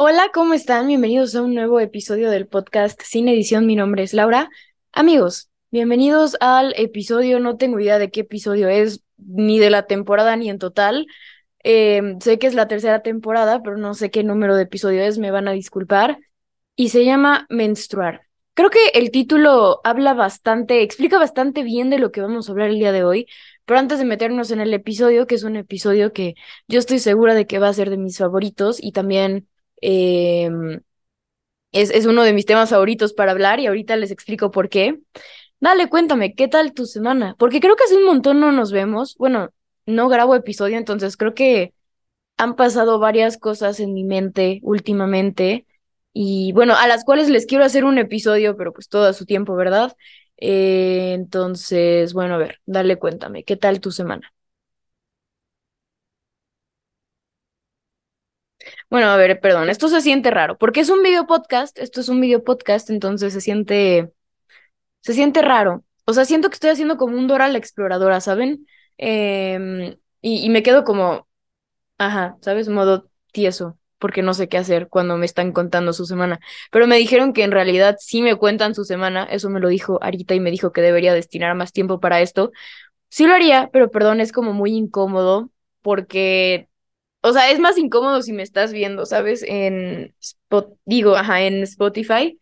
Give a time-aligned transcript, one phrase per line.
[0.00, 0.86] Hola, ¿cómo están?
[0.86, 3.66] Bienvenidos a un nuevo episodio del podcast Sin Edición.
[3.66, 4.48] Mi nombre es Laura.
[4.92, 7.40] Amigos, bienvenidos al episodio.
[7.40, 11.08] No tengo idea de qué episodio es, ni de la temporada ni en total.
[11.64, 15.18] Em, sé que es la tercera temporada, pero no sé qué número de episodio es,
[15.18, 16.20] me van a disculpar.
[16.76, 18.22] Y se llama Menstruar.
[18.54, 22.70] Creo que el título habla bastante, explica bastante bien de lo que vamos a hablar
[22.70, 23.26] el día de hoy.
[23.64, 26.36] Pero antes de meternos en el episodio, que es un episodio que
[26.68, 29.48] yo estoy segura de que va a ser de mis favoritos y también
[29.82, 30.80] Em,
[31.72, 35.00] es, es uno de mis temas favoritos para hablar y ahorita les explico por qué.
[35.60, 37.36] Dale, cuéntame, ¿qué tal tu semana?
[37.38, 39.16] Porque creo que hace un montón no nos vemos.
[39.18, 39.50] Bueno,
[39.86, 41.74] no grabo episodio, entonces creo que
[42.36, 45.66] han pasado varias cosas en mi mente últimamente
[46.12, 49.26] y bueno, a las cuales les quiero hacer un episodio, pero pues todo a su
[49.26, 49.96] tiempo, ¿verdad?
[50.38, 54.32] Eh, entonces, bueno, a ver, dale, cuéntame, ¿qué tal tu semana?
[58.90, 62.08] Bueno, a ver, perdón, esto se siente raro, porque es un video podcast, esto es
[62.08, 64.12] un video podcast, entonces se siente,
[65.00, 65.84] se siente raro.
[66.06, 68.66] O sea, siento que estoy haciendo como un Dora la exploradora, ¿saben?
[68.98, 71.28] Em, y, y me quedo como,
[71.98, 72.68] ajá, ¿sabes?
[72.68, 76.40] Modo tieso, porque no sé qué hacer cuando me están contando su semana.
[76.72, 79.98] Pero me dijeron que en realidad sí me cuentan su semana, eso me lo dijo
[80.02, 82.52] Arita y me dijo que debería destinar más tiempo para esto.
[83.10, 85.50] Sí lo haría, pero perdón, es como muy incómodo
[85.82, 86.67] porque
[87.28, 89.42] o sea, es más incómodo si me estás viendo, ¿sabes?
[89.46, 92.38] En Spot, digo, ajá, en Spotify.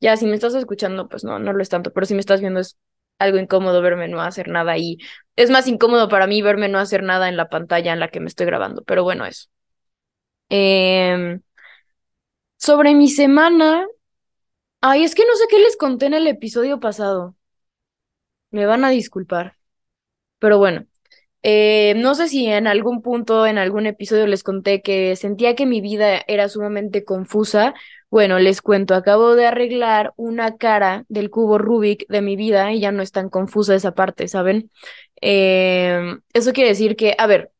[0.00, 2.40] Ya, si me estás escuchando, pues no, no lo es tanto, pero si me estás
[2.40, 2.78] viendo es
[3.18, 4.96] algo incómodo verme no hacer nada y
[5.36, 8.20] es más incómodo para mí verme no hacer nada en la pantalla en la que
[8.20, 9.48] me estoy grabando, pero bueno, eso.
[10.50, 11.40] Em,
[12.58, 13.86] sobre mi semana,
[14.80, 17.36] ay, es que no sé qué les conté en el episodio pasado.
[18.52, 19.56] Me van a disculpar,
[20.40, 20.86] pero bueno.
[21.42, 25.66] Eh, no sé si en algún punto, en algún episodio les conté que sentía que
[25.66, 27.74] mi vida era sumamente confusa.
[28.10, 32.80] Bueno, les cuento, acabo de arreglar una cara del cubo Rubik de mi vida y
[32.80, 34.70] ya no es tan confusa esa parte, ¿saben?
[35.22, 37.52] Eh, eso quiere decir que, a ver,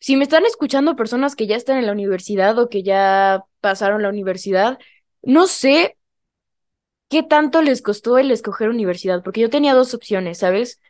[0.00, 4.02] si me están escuchando personas que ya están en la universidad o que ya pasaron
[4.02, 4.78] la universidad,
[5.22, 5.96] no sé
[7.08, 10.80] qué tanto les costó el escoger universidad, porque yo tenía dos opciones, ¿sabes?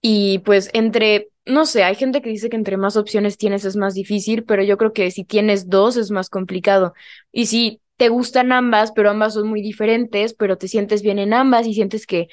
[0.00, 3.76] Y pues entre no sé, hay gente que dice que entre más opciones tienes es
[3.76, 6.94] más difícil, pero yo creo que si tienes dos es más complicado.
[7.32, 11.34] Y si te gustan ambas, pero ambas son muy diferentes, pero te sientes bien en
[11.34, 12.28] ambas y sientes que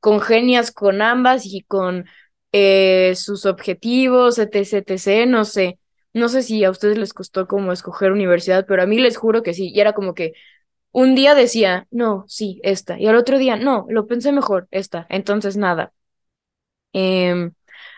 [0.00, 2.06] congenias con ambas y con
[2.52, 5.78] eh, sus objetivos, etc, etc, no sé.
[6.14, 9.42] No sé si a ustedes les costó como escoger universidad, pero a mí les juro
[9.42, 9.70] que sí.
[9.74, 10.34] Y era como que
[10.92, 12.98] un día decía, no, sí, esta.
[13.00, 15.06] Y al otro día, no, lo pensé mejor, esta.
[15.10, 15.92] Entonces, nada.
[16.92, 17.50] Eh,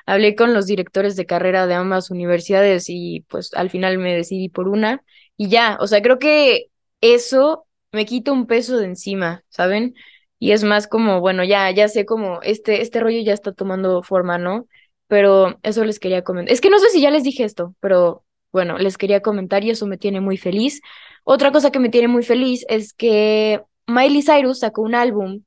[0.07, 4.49] hablé con los directores de carrera de ambas universidades y pues al final me decidí
[4.49, 5.03] por una
[5.37, 6.67] y ya, o sea, creo que
[7.01, 9.95] eso me quita un peso de encima, ¿saben?
[10.39, 14.03] Y es más como, bueno, ya, ya sé como este, este rollo ya está tomando
[14.03, 14.67] forma, ¿no?
[15.07, 16.53] Pero eso les quería comentar.
[16.53, 19.71] Es que no sé si ya les dije esto, pero bueno, les quería comentar y
[19.71, 20.81] eso me tiene muy feliz.
[21.25, 25.43] Otra cosa que me tiene muy feliz es que Miley Cyrus sacó un álbum,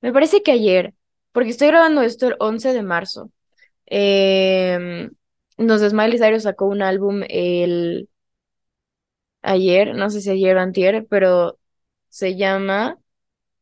[0.00, 0.94] me parece que ayer,
[1.32, 3.30] porque estoy grabando esto el 11 de marzo.
[3.86, 8.08] Entonces Miley Cyrus sacó un álbum el
[9.42, 11.58] ayer, no sé si ayer o antier, pero
[12.08, 12.98] se llama,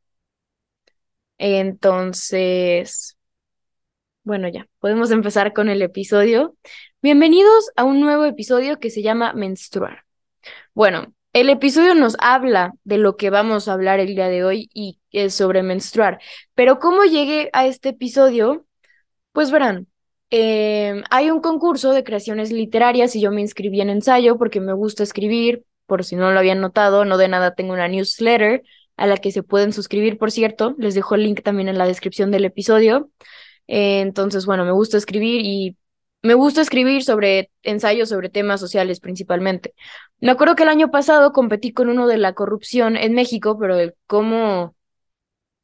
[1.37, 3.17] Entonces,
[4.25, 6.55] bueno, ya, podemos empezar con el episodio.
[7.01, 10.03] Bienvenidos a un nuevo episodio que se llama Menstruar.
[10.73, 14.67] Bueno, el episodio nos habla de lo que vamos a hablar el día de hoy
[14.73, 16.19] y es sobre menstruar.
[16.55, 18.65] Pero cómo llegué a este episodio,
[19.31, 19.87] pues verán,
[20.31, 24.73] em, hay un concurso de creaciones literarias y yo me inscribí en ensayo porque me
[24.73, 28.63] gusta escribir, por si no lo habían notado, no de nada tengo una newsletter
[28.97, 31.85] a la que se pueden suscribir, por cierto, les dejo el link también en la
[31.85, 33.11] descripción del episodio.
[33.67, 35.77] Eh, entonces, bueno, me gusta escribir y
[36.21, 39.73] me gusta escribir sobre ensayos sobre temas sociales principalmente.
[40.19, 43.77] Me acuerdo que el año pasado competí con uno de la corrupción en México, pero
[43.77, 44.75] el cómo,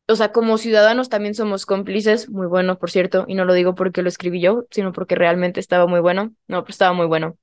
[0.07, 3.75] o sea, como ciudadanos también somos cómplices, muy bueno, por cierto, y no lo digo
[3.75, 6.33] porque lo escribí yo, sino porque realmente estaba muy bueno.
[6.47, 7.37] No, pero estaba muy bueno.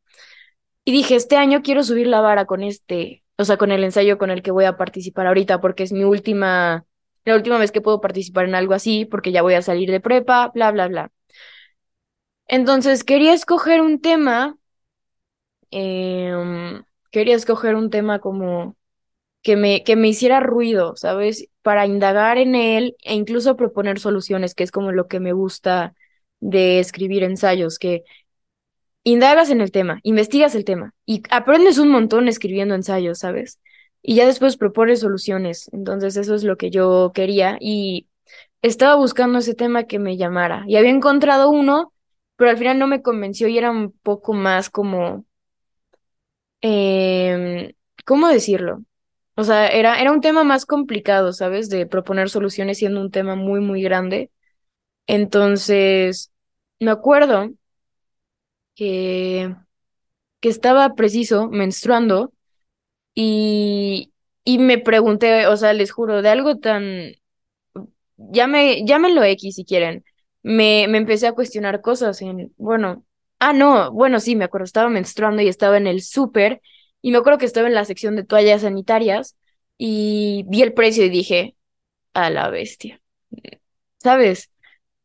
[0.84, 4.19] Y dije, este año quiero subir la vara con este, o sea, con el ensayo
[4.19, 6.87] con el que voy a participar ahorita, porque es mi última,
[7.25, 10.00] la última vez que puedo participar en algo así, porque ya voy a salir de
[10.00, 11.12] prepa, bla, bla, bla.
[12.49, 14.59] Entonces quería escoger un tema,
[15.70, 18.76] em, quería escoger un tema como
[19.43, 21.49] que me, que me hiciera ruido, ¿sabes?
[21.62, 25.94] Para indagar en él e incluso proponer soluciones, que es como lo que me gusta
[26.41, 28.05] de escribir ensayos, que
[29.05, 33.59] indagas en el tema, investigas el tema y aprendes un montón escribiendo ensayos, ¿sabes?
[34.03, 35.69] Y ya después propones soluciones.
[35.73, 38.09] Entonces eso es lo que yo quería y
[38.62, 41.93] estaba buscando ese tema que me llamara y había encontrado uno
[42.37, 45.27] pero al final no me convenció y era un poco más como,
[46.62, 47.75] eh,
[48.05, 48.85] ¿cómo decirlo?
[49.37, 51.69] O sea, era, era un tema más complicado, ¿sabes?
[51.71, 54.31] De proponer soluciones siendo un tema muy, muy grande.
[55.06, 56.33] Entonces,
[56.81, 57.51] me acuerdo
[58.75, 59.55] que,
[60.41, 62.33] que estaba preciso menstruando
[63.14, 64.12] y,
[64.44, 67.12] y me pregunté, o sea, les juro, de algo tan,
[68.16, 70.05] llame, llámenlo X si quieren,
[70.43, 73.05] me, me empecé a cuestionar cosas en, bueno,
[73.38, 76.60] ah, no, bueno, sí, me acuerdo, estaba menstruando y estaba en el súper
[77.02, 79.37] y me acuerdo que estaba en la sección de toallas sanitarias
[79.76, 81.56] y vi el precio y dije,
[82.14, 83.00] a la bestia,
[83.99, 84.50] ¿sabes?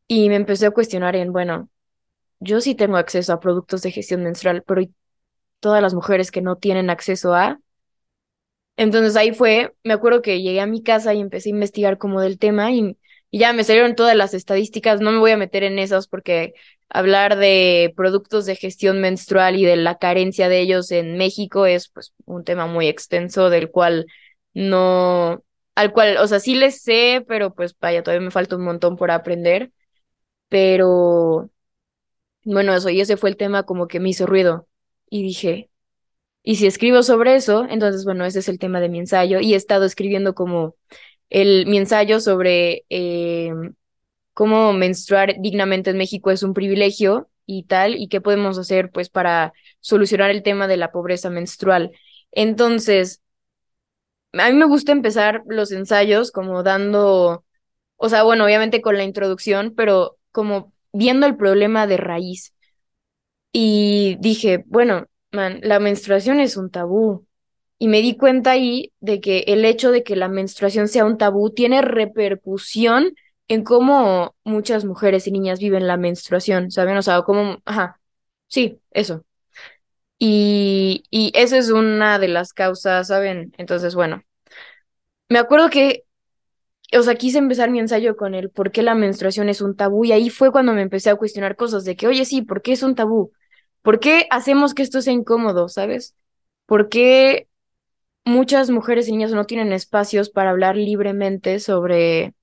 [0.08, 1.70] Y me empecé a cuestionar en, bueno,
[2.40, 4.82] yo sí tengo acceso a productos de gestión menstrual, pero
[5.60, 7.60] todas las mujeres que no tienen acceso a...
[8.76, 12.20] Entonces ahí fue, me acuerdo que llegué a mi casa y empecé a investigar como
[12.20, 12.96] del tema y
[13.32, 16.54] ya me salieron todas las estadísticas, no me voy a meter en esas porque
[16.88, 21.88] hablar de productos de gestión menstrual y de la carencia de ellos en México es
[21.88, 24.06] pues un tema muy extenso del cual
[24.54, 25.42] no,
[25.74, 28.96] al cual, o sea, sí les sé, pero pues vaya, todavía me falta un montón
[28.96, 29.72] por aprender,
[30.48, 31.50] pero
[32.44, 34.68] bueno, eso, y ese fue el tema como que me hizo ruido
[35.10, 35.70] y dije,
[36.44, 39.54] y si escribo sobre eso, entonces bueno, ese es el tema de mi ensayo y
[39.54, 40.76] he estado escribiendo como
[41.30, 43.52] el, mi ensayo sobre eh,
[44.34, 49.10] cómo menstruar dignamente en México es un privilegio y tal, y qué podemos hacer pues
[49.10, 51.92] para solucionar el tema de la pobreza menstrual.
[52.32, 53.22] Entonces,
[54.32, 57.44] a mí me gusta empezar los ensayos como dando,
[57.96, 62.54] o sea, bueno, obviamente con la introducción, pero como viendo el problema de raíz.
[63.52, 67.26] Y dije, bueno, man, la menstruación es un tabú.
[67.78, 71.18] Y me di cuenta ahí de que el hecho de que la menstruación sea un
[71.18, 73.14] tabú tiene repercusión
[73.48, 76.96] en cómo muchas mujeres y niñas viven la menstruación, ¿saben?
[76.96, 78.00] O sea, cómo, ajá,
[78.48, 79.24] sí, eso.
[80.18, 83.52] Y, y es una de las causas, ¿saben?
[83.58, 84.24] Entonces, bueno,
[85.28, 86.04] me acuerdo que,
[86.98, 90.04] o sea, quise empezar mi ensayo con el por qué la menstruación es un tabú
[90.04, 92.72] y ahí fue cuando me empecé a cuestionar cosas de que, oye, sí, ¿por qué
[92.72, 93.32] es un tabú?
[93.84, 96.16] ¿Por qué hacemos que esto sea incómodo, ¿sabes?
[96.66, 97.48] ¿Por qué
[98.24, 102.34] muchas mujeres y niñas no tienen espacios para hablar libremente sobre,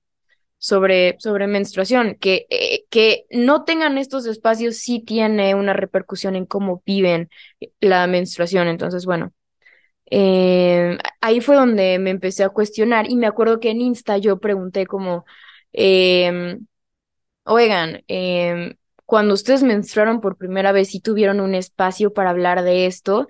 [0.58, 2.16] sobre, sobre menstruación.
[2.20, 7.30] Que, eh, que no tengan estos espacios sí tiene una repercusión en cómo viven
[7.80, 8.68] la menstruación.
[8.68, 9.32] Entonces, bueno,
[10.10, 14.40] eh, ahí fue donde me empecé a cuestionar y me acuerdo que en Insta yo
[14.40, 15.24] pregunté como,
[15.72, 16.66] em,
[17.44, 18.74] oigan, em,
[19.12, 23.28] cuando ustedes menstruaron por primera vez y tuvieron un espacio para hablar de esto,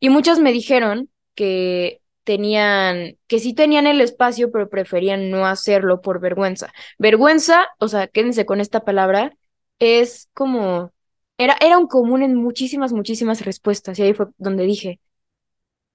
[0.00, 6.00] y muchas me dijeron que tenían, que sí tenían el espacio, pero preferían no hacerlo
[6.00, 6.72] por vergüenza.
[6.98, 9.32] Vergüenza, o sea, quédense con esta palabra,
[9.78, 10.92] es como,
[11.38, 14.00] era, era un común en muchísimas, muchísimas respuestas.
[14.00, 14.98] Y ahí fue donde dije,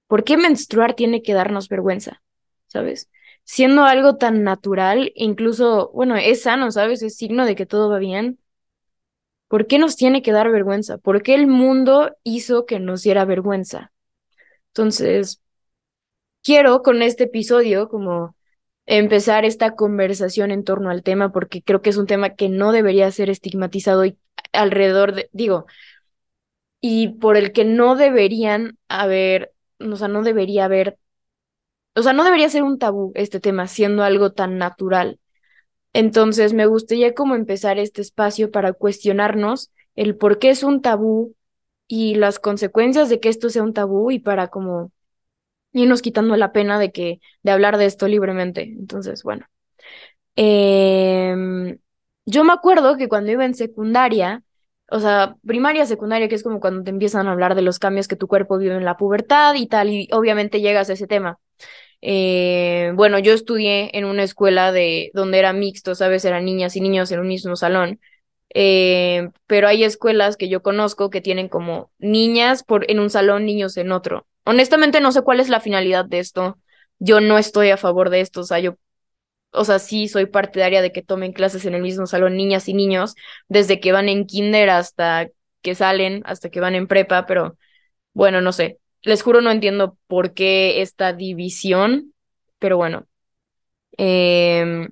[0.06, 2.22] ¿por qué menstruar tiene que darnos vergüenza?
[2.68, 3.10] ¿Sabes?
[3.44, 7.02] Siendo algo tan natural, incluso, bueno, es sano, ¿sabes?
[7.02, 8.38] Es signo de que todo va bien.
[9.48, 10.98] ¿Por qué nos tiene que dar vergüenza?
[10.98, 13.92] ¿Por qué el mundo hizo que nos diera vergüenza?
[14.68, 15.40] Entonces,
[16.42, 18.36] quiero con este episodio como
[18.86, 22.72] empezar esta conversación en torno al tema porque creo que es un tema que no
[22.72, 24.18] debería ser estigmatizado y
[24.52, 25.66] alrededor de, digo,
[26.80, 30.98] y por el que no deberían haber, o sea, no debería haber,
[31.94, 35.18] o sea, no debería ser un tabú este tema siendo algo tan natural.
[35.98, 41.34] Entonces, me gustaría como empezar este espacio para cuestionarnos el por qué es un tabú
[41.88, 44.92] y las consecuencias de que esto sea un tabú y para como
[45.72, 48.64] irnos quitando la pena de que de hablar de esto libremente.
[48.64, 49.46] Entonces, bueno.
[50.36, 51.78] Em,
[52.26, 54.42] yo me acuerdo que cuando iba en secundaria,
[54.90, 58.06] o sea, primaria, secundaria, que es como cuando te empiezan a hablar de los cambios
[58.06, 61.38] que tu cuerpo vive en la pubertad y tal, y obviamente llegas a ese tema.
[62.02, 66.24] Eh, bueno, yo estudié en una escuela de donde era mixto, ¿sabes?
[66.24, 68.00] Eran niñas y niños en un mismo salón.
[68.54, 73.44] Eh, pero hay escuelas que yo conozco que tienen como niñas por, en un salón,
[73.46, 74.26] niños en otro.
[74.44, 76.58] Honestamente no sé cuál es la finalidad de esto.
[76.98, 78.76] Yo no estoy a favor de esto, o sea, yo,
[79.52, 82.74] o sea, sí soy partidaria de que tomen clases en el mismo salón niñas y
[82.74, 83.14] niños,
[83.48, 85.28] desde que van en kinder hasta
[85.62, 87.56] que salen, hasta que van en prepa, pero
[88.14, 88.80] bueno, no sé.
[89.06, 92.12] Les juro no entiendo por qué esta división,
[92.58, 93.06] pero bueno.
[93.98, 94.90] Em,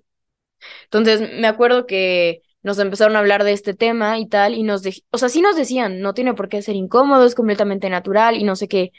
[0.85, 4.83] entonces, me acuerdo que nos empezaron a hablar de este tema y tal, y nos,
[5.13, 8.45] o sea, sí nos decían, no tiene por qué ser incómodo, es completamente natural y
[8.45, 8.93] no sé qué.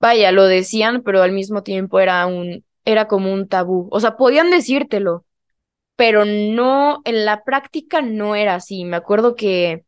[0.00, 3.88] Vaya, lo decían, pero al mismo tiempo era un, era como un tabú.
[3.92, 5.26] O sea, podían decírtelo,
[5.96, 8.84] pero no, en la práctica no era así.
[8.84, 9.84] Me acuerdo que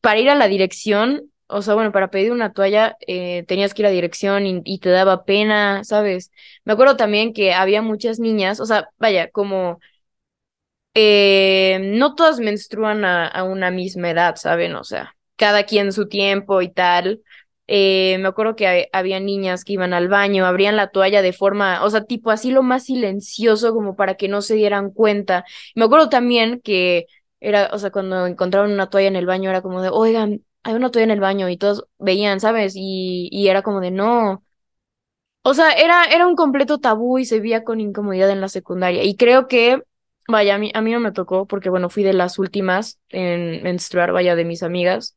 [0.00, 3.82] para ir a la dirección, o sea, bueno, para pedir una toalla eh, tenías que
[3.82, 6.30] ir a dirección y, te daba pena, ¿sabes?
[6.64, 9.78] Me acuerdo también que había muchas niñas, o sea, vaya, como
[10.94, 14.76] eh, no todas menstruan a, una misma edad, ¿saben?
[14.76, 17.22] O sea, cada quien su tiempo y tal.
[17.66, 21.82] Eh, me acuerdo que había niñas que iban al baño, abrían la toalla de forma,
[21.82, 25.44] o sea, tipo así lo más silencioso como para que no se dieran cuenta.
[25.74, 27.06] Me acuerdo también que
[27.40, 30.74] era, o sea, cuando encontraban una toalla en el baño era como de, oigan, hay
[30.74, 32.74] una toalla en el baño y todos veían, ¿sabes?
[32.76, 34.44] Y, y era como de, no.
[35.42, 39.04] O sea, era, era un completo tabú y se veía con incomodidad en la secundaria.
[39.04, 39.82] Y creo que
[40.26, 43.62] Vaya, a mí, a mí no me tocó porque, bueno, fui de las últimas en
[43.62, 45.14] menstruar, vaya, de mis amigas.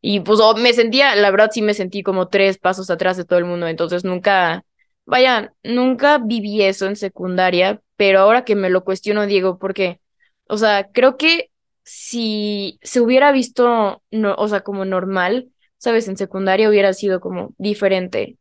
[0.00, 3.24] Y pues oh, me sentía, la verdad sí me sentí como tres pasos atrás de
[3.24, 3.66] todo el mundo.
[3.68, 4.64] Entonces nunca,
[5.06, 10.00] vaya, nunca viví eso en secundaria, pero ahora que me lo cuestiono, Diego, porque,
[10.48, 11.50] o sea, creo que
[11.84, 17.54] si se hubiera visto, no, o sea, como normal, sabes, en secundaria hubiera sido como
[17.58, 18.38] diferente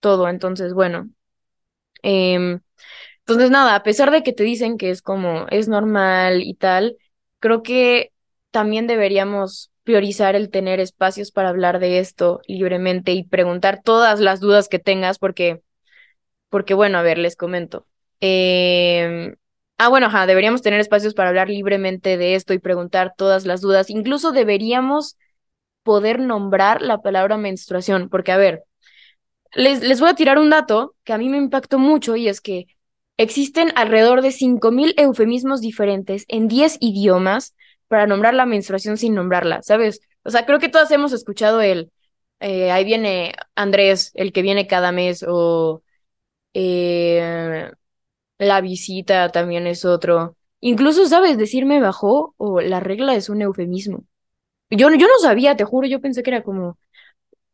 [0.00, 0.28] todo.
[0.28, 1.10] Entonces, bueno.
[2.02, 2.58] Eh,
[3.20, 6.96] entonces, nada, a pesar de que te dicen que es como, es normal y tal,
[7.40, 8.12] creo que
[8.50, 14.40] también deberíamos priorizar el tener espacios para hablar de esto libremente y preguntar todas las
[14.40, 15.62] dudas que tengas, porque,
[16.50, 17.86] porque bueno, a ver, les comento.
[18.20, 19.34] Eh...
[19.84, 23.60] Ah, bueno, ajá, deberíamos tener espacios para hablar libremente de esto y preguntar todas las
[23.60, 23.90] dudas.
[23.90, 25.16] Incluso deberíamos
[25.82, 28.62] poder nombrar la palabra menstruación, porque a ver,
[29.54, 32.40] les, les voy a tirar un dato que a mí me impactó mucho y es
[32.40, 32.66] que
[33.18, 37.54] Existen alrededor de 5.000 eufemismos diferentes en 10 idiomas
[37.88, 40.00] para nombrar la menstruación sin nombrarla, ¿sabes?
[40.24, 41.92] O sea, creo que todas hemos escuchado el,
[42.40, 45.82] eh, ahí viene Andrés, el que viene cada mes, o
[46.54, 47.70] eh,
[48.42, 50.36] la visita también es otro.
[50.60, 51.38] Incluso, ¿sabes?
[51.38, 54.04] Decirme bajó o la regla es un eufemismo.
[54.70, 56.78] Yo, yo no sabía, te juro, yo pensé que era como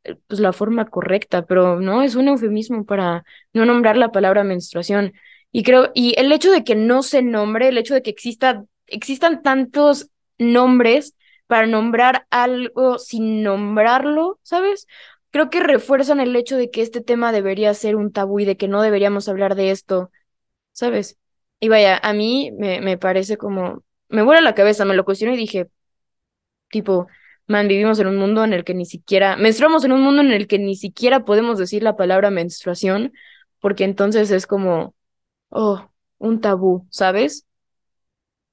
[0.04, 4.44] eh, pues la forma correcta, pero no, es un eufemismo para no nombrar la palabra
[4.44, 5.14] menstruación.
[5.52, 8.64] Y creo, y el hecho de que no se nombre, el hecho de que exista,
[8.86, 11.14] existan tantos nombres
[11.46, 14.86] para nombrar algo sin nombrarlo, ¿sabes?
[15.30, 18.56] Creo que refuerzan el hecho de que este tema debería ser un tabú y de
[18.56, 20.10] que no deberíamos hablar de esto,
[20.78, 21.18] ¿sabes?
[21.60, 25.34] Y vaya, a mí me, me parece como, me vuela la cabeza, me lo cuestioné
[25.34, 25.68] y dije,
[26.70, 27.08] tipo,
[27.46, 30.32] man, vivimos en un mundo en el que ni siquiera, menstruamos en un mundo en
[30.32, 33.12] el que ni siquiera podemos decir la palabra menstruación,
[33.60, 34.94] porque entonces es como,
[35.50, 37.46] oh, un tabú, ¿sabes?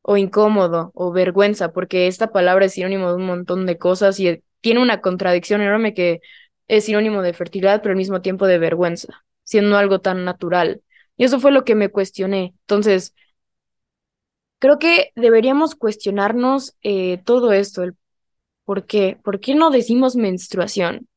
[0.02, 4.44] O incómodo, o vergüenza, porque esta palabra es sinónimo de un montón de cosas y
[4.62, 6.22] tiene una contradicción enorme que
[6.68, 10.82] es sinónimo de fertilidad, pero al mismo tiempo de vergüenza, siendo algo tan natural.
[11.18, 12.54] Y eso fue lo que me cuestioné.
[12.62, 13.14] Entonces,
[14.60, 17.96] creo que deberíamos cuestionarnos eh, todo esto, el
[18.66, 21.08] por qué, por qué no decimos menstruación,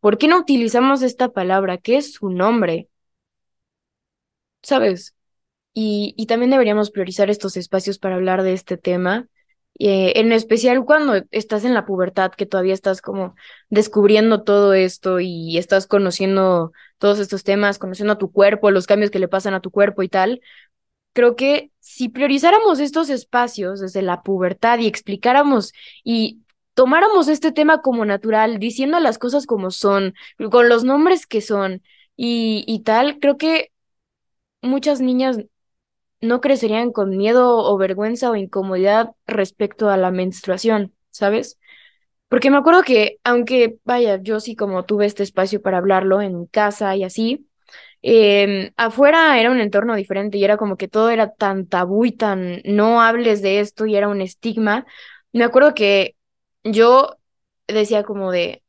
[0.00, 2.88] por qué no utilizamos esta palabra, qué es su nombre,
[4.62, 5.14] ¿sabes?
[5.74, 9.28] Y, y también deberíamos priorizar estos espacios para hablar de este tema,
[9.78, 13.34] eh, en especial cuando estás en la pubertad, que todavía estás como
[13.68, 19.10] descubriendo todo esto y estás conociendo todos estos temas, conociendo a tu cuerpo, los cambios
[19.10, 20.40] que le pasan a tu cuerpo y tal.
[21.12, 25.72] Creo que si priorizáramos estos espacios desde la pubertad y explicáramos
[26.04, 26.40] y
[26.74, 30.14] tomáramos este tema como natural, diciendo las cosas como son,
[30.50, 31.82] con los nombres que son
[32.16, 33.72] y, y tal, creo que
[34.62, 35.38] muchas niñas
[36.26, 41.58] no crecerían con miedo o vergüenza o incomodidad respecto a la menstruación, ¿sabes?
[42.28, 46.40] Porque me acuerdo que, aunque, vaya, yo sí como tuve este espacio para hablarlo en
[46.40, 47.48] mi casa y así,
[48.02, 52.12] em, afuera era un entorno diferente y era como que todo era tan tabú y
[52.12, 54.86] tan no hables de esto y era un estigma.
[55.32, 56.16] Me acuerdo que
[56.64, 57.16] yo
[57.68, 58.62] decía como de,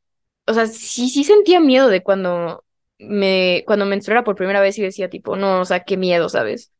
[0.46, 2.64] o sea, sí, sí sentía miedo de cuando
[2.98, 6.72] me, cuando menstruara por primera vez y decía tipo, no, o sea, qué miedo, ¿sabes?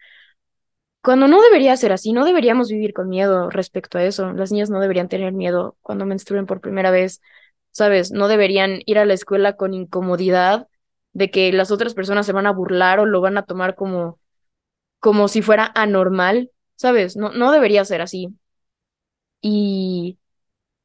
[1.08, 4.30] Cuando no debería ser así, no deberíamos vivir con miedo respecto a eso.
[4.34, 7.22] Las niñas no deberían tener miedo cuando menstruen por primera vez,
[7.70, 8.12] ¿sabes?
[8.12, 10.68] No deberían ir a la escuela con incomodidad
[11.14, 14.20] de que las otras personas se van a burlar o lo van a tomar como,
[14.98, 17.16] como si fuera anormal, ¿sabes?
[17.16, 18.28] No, no debería ser así.
[19.40, 20.18] Y,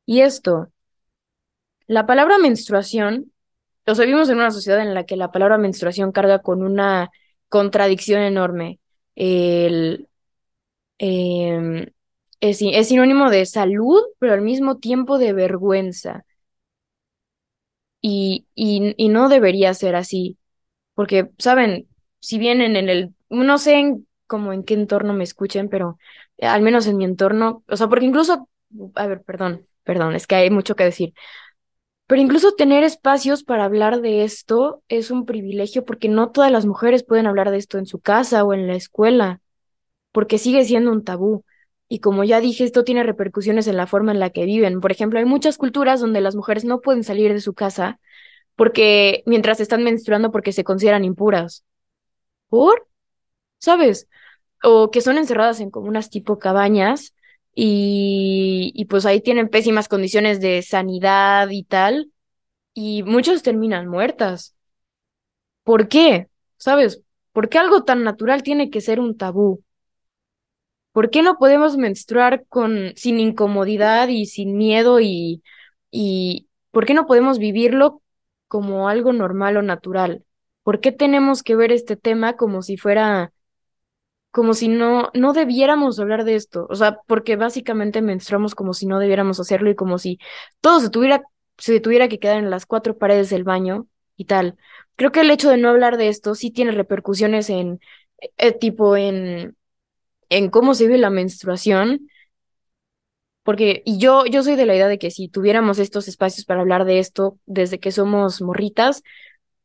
[0.05, 0.69] y esto,
[1.85, 3.33] la palabra menstruación,
[3.85, 7.11] o sea, vivimos en una sociedad en la que la palabra menstruación carga con una
[7.49, 8.79] contradicción enorme.
[9.15, 10.07] El,
[10.97, 11.87] em,
[12.41, 16.25] es, es sinónimo de salud, pero al mismo tiempo de vergüenza.
[18.01, 20.37] Y, y, y no debería ser así,
[20.95, 21.87] porque, ¿saben?
[22.21, 25.97] Si vienen en el, no sé en, como en qué entorno me escuchen, pero
[26.37, 28.49] eh, al menos en mi entorno, o sea, porque incluso,
[28.95, 31.13] a ver, perdón, perdón, es que hay mucho que decir,
[32.07, 36.65] pero incluso tener espacios para hablar de esto es un privilegio porque no todas las
[36.67, 39.41] mujeres pueden hablar de esto en su casa o en la escuela,
[40.13, 41.45] porque sigue siendo un tabú.
[41.89, 44.81] Y como ya dije, esto tiene repercusiones en la forma en la que viven.
[44.81, 47.99] Por ejemplo, hay muchas culturas donde las mujeres no pueden salir de su casa
[48.55, 51.65] porque mientras están menstruando porque se consideran impuras.
[52.49, 52.87] ¿Por?
[53.59, 54.07] ¿Sabes?
[54.63, 57.15] O que son encerradas en como unas tipo cabañas
[57.55, 62.11] y, y pues ahí tienen pésimas condiciones de sanidad y tal,
[62.73, 64.55] y muchos terminan muertas.
[65.63, 66.27] ¿Por qué?
[66.57, 67.01] ¿Sabes?
[67.31, 69.63] ¿Por qué algo tan natural tiene que ser un tabú?
[70.93, 75.43] ¿Por qué no podemos menstruar con, sin incomodidad y sin miedo y,
[75.91, 78.01] y por qué no podemos vivirlo
[78.47, 80.23] como algo normal o natural?
[80.63, 83.33] ¿Por qué tenemos que ver este tema como si fuera
[84.33, 88.87] como si no, no debiéramos hablar de esto, o sea, porque básicamente menstruamos como si
[88.87, 90.17] no debiéramos hacerlo y como si
[90.59, 91.21] todo se tuviera,
[91.59, 94.57] se tuviera que quedar en las cuatro paredes del baño y tal.
[94.95, 97.79] Creo que el hecho de no hablar de esto sí tiene repercusiones en,
[98.37, 99.55] eh, tipo, en,
[100.37, 102.07] en cómo se vive la menstruación,
[103.43, 106.61] porque, y yo, yo soy de la idea de que si tuviéramos estos espacios para
[106.61, 109.03] hablar de esto desde que somos morritas,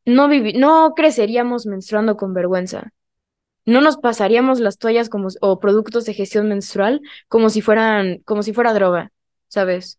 [0.04, 2.92] no, no creceríamos menstruando con vergüenza
[3.68, 8.42] no nos pasaríamos las toallas como, o productos de gestión menstrual como si fueran, como
[8.42, 9.12] si fuera droga,
[9.48, 9.98] ¿sabes?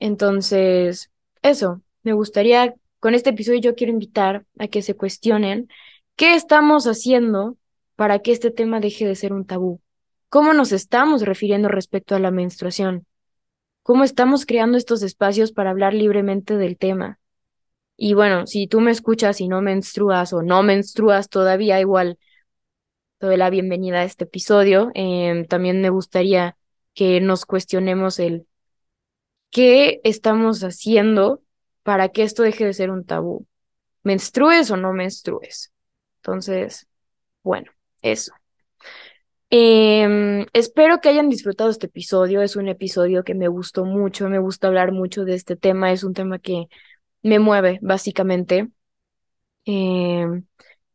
[0.00, 5.68] Entonces, eso, me gustaría, con este episodio yo quiero invitar a que se cuestionen
[6.16, 7.56] qué estamos haciendo
[7.96, 9.80] para que este tema deje de ser un tabú.
[10.28, 13.06] ¿Cómo nos estamos refiriendo respecto a la menstruación?
[13.82, 17.18] ¿Cómo estamos creando estos espacios para hablar libremente del tema?
[17.96, 22.18] Y bueno, si tú me escuchas y no menstruas o no menstruas todavía, igual
[23.20, 24.90] doy la bienvenida a este episodio.
[24.94, 26.56] Em, también me gustaría
[26.94, 28.46] que nos cuestionemos el
[29.50, 31.42] qué estamos haciendo
[31.82, 33.46] para que esto deje de ser un tabú.
[34.02, 35.72] ¿Menstrues o no menstrues?
[36.16, 36.88] Entonces,
[37.42, 37.70] bueno,
[38.02, 38.32] eso.
[39.50, 42.40] Em, espero que hayan disfrutado este episodio.
[42.42, 45.92] Es un episodio que me gustó mucho, me gusta hablar mucho de este tema.
[45.92, 46.68] Es un tema que
[47.22, 48.68] me mueve, básicamente.
[49.64, 50.44] Em,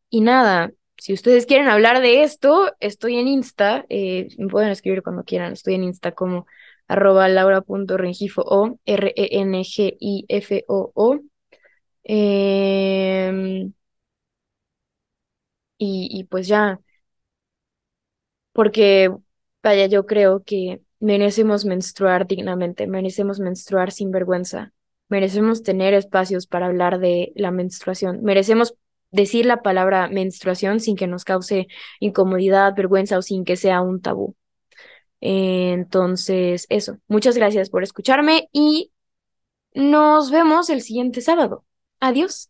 [0.09, 5.03] y nada, si ustedes quieren hablar de esto, estoy en Insta, eh, me pueden escribir
[5.03, 6.47] cuando quieran, estoy en Insta como
[6.87, 9.99] arroba laura.rengifo o R-E-N-G-I-F-O-O.
[12.03, 13.73] Em,
[15.77, 16.79] y, y pues ya,
[18.57, 19.11] porque,
[19.61, 24.73] vaya, yo creo que merecemos menstruar dignamente, merecemos menstruar sin vergüenza,
[25.09, 28.73] merecemos tener espacios para hablar de la menstruación, merecemos
[29.11, 31.67] decir la palabra menstruación sin que nos cause
[31.99, 34.35] incomodidad, vergüenza o sin que sea un tabú.
[35.21, 36.97] Entonces, eso.
[37.07, 38.91] Muchas gracias por escucharme y
[39.75, 41.63] nos vemos el siguiente sábado.
[41.99, 42.49] Adiós.